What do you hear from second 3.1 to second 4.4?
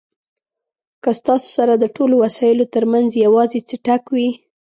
یوازې څټک وي.